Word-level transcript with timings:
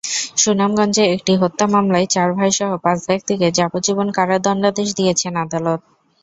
সুনামগঞ্জে 0.37 1.03
একটি 1.15 1.33
হত্যা 1.41 1.65
মামলায় 1.73 2.07
চার 2.07 2.29
ভাইসহ 2.37 2.69
পাঁচ 2.83 2.99
ব্যক্তিকে 3.07 3.47
যাবজ্জীবন 3.57 4.07
কারাদণ্ডাদেশ 4.17 4.89
দিয়েছেন 4.99 5.33
আদালত। 5.43 5.81